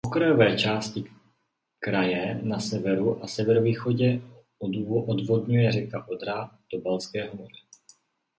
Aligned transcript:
Okrajové 0.07 0.57
části 0.57 1.03
kraje 1.79 2.39
na 2.43 2.59
severu 2.59 3.23
a 3.23 3.27
severovýchodě 3.27 4.21
odvodňuje 5.07 5.71
řeka 5.71 6.07
Odra 6.07 6.51
do 6.73 6.81
Baltského 6.81 7.35
moře. 7.35 7.61